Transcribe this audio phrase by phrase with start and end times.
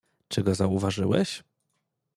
[0.27, 1.43] "Czy go zauważyłeś?"